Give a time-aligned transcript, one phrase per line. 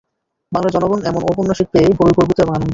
[0.51, 2.69] বাংলার জনগণ এমন ঔপন্যাসিক পেয়ে বড়ই গর্বিত এবং আনন্দিত।